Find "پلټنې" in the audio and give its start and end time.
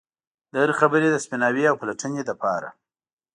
1.81-2.21